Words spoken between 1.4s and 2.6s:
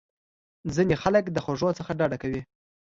خوږو څخه ډډه کوي.